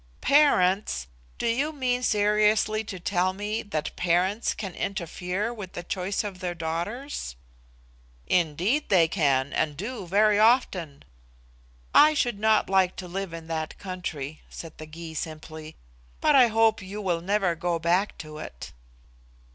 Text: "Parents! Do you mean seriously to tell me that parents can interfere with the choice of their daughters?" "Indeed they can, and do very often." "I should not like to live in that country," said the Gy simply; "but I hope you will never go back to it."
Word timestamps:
"Parents! 0.21 1.05
Do 1.37 1.45
you 1.45 1.71
mean 1.71 2.01
seriously 2.01 2.83
to 2.85 2.99
tell 2.99 3.33
me 3.33 3.61
that 3.61 3.95
parents 3.95 4.55
can 4.55 4.73
interfere 4.73 5.53
with 5.53 5.73
the 5.73 5.83
choice 5.83 6.23
of 6.23 6.39
their 6.39 6.55
daughters?" 6.55 7.35
"Indeed 8.25 8.89
they 8.89 9.07
can, 9.07 9.53
and 9.53 9.77
do 9.77 10.07
very 10.07 10.39
often." 10.39 11.03
"I 11.93 12.15
should 12.15 12.39
not 12.39 12.67
like 12.67 12.95
to 12.95 13.07
live 13.07 13.31
in 13.31 13.45
that 13.49 13.77
country," 13.77 14.41
said 14.49 14.75
the 14.79 14.87
Gy 14.87 15.13
simply; 15.13 15.75
"but 16.19 16.33
I 16.35 16.47
hope 16.47 16.81
you 16.81 16.99
will 16.99 17.21
never 17.21 17.53
go 17.53 17.77
back 17.77 18.17
to 18.25 18.39
it." 18.39 18.71